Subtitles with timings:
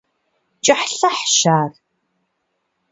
[0.65, 1.71] КӀыхьлъыхьщ ар…